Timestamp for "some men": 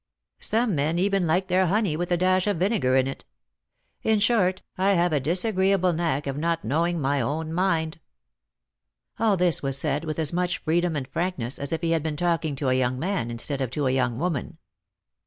0.39-0.97